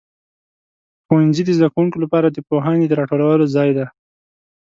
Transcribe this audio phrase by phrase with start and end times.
[1.05, 3.85] ښوونځي د زده کوونکو لپاره د پوهنې د راټولو ځای دی.